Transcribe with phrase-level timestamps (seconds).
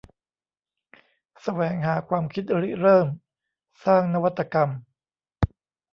[1.41, 3.07] แสวงหาความคิดริเริ่ม
[3.85, 4.69] สร้างนวัตกรรม